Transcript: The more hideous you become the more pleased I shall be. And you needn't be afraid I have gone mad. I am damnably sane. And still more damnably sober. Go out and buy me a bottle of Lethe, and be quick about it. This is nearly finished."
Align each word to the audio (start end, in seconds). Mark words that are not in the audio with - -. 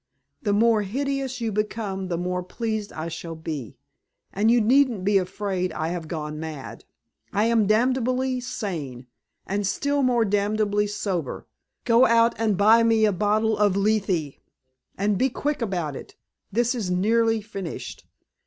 The 0.41 0.51
more 0.51 0.81
hideous 0.81 1.41
you 1.41 1.51
become 1.51 2.07
the 2.07 2.17
more 2.17 2.41
pleased 2.41 2.91
I 2.91 3.07
shall 3.07 3.35
be. 3.35 3.77
And 4.33 4.49
you 4.49 4.59
needn't 4.59 5.05
be 5.05 5.19
afraid 5.19 5.71
I 5.73 5.89
have 5.89 6.07
gone 6.07 6.39
mad. 6.39 6.85
I 7.31 7.43
am 7.45 7.67
damnably 7.67 8.39
sane. 8.39 9.05
And 9.45 9.67
still 9.67 10.01
more 10.01 10.25
damnably 10.25 10.87
sober. 10.87 11.45
Go 11.85 12.07
out 12.07 12.33
and 12.39 12.57
buy 12.57 12.81
me 12.81 13.05
a 13.05 13.11
bottle 13.11 13.55
of 13.55 13.77
Lethe, 13.77 14.37
and 14.97 15.19
be 15.19 15.29
quick 15.29 15.61
about 15.61 15.95
it. 15.95 16.15
This 16.51 16.73
is 16.73 16.89
nearly 16.89 17.39
finished." 17.39 18.07